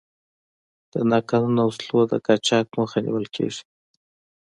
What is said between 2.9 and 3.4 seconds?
نیولې.